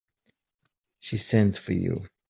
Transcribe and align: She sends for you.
She 0.99 1.17
sends 1.17 1.59
for 1.59 1.73
you. 1.73 2.07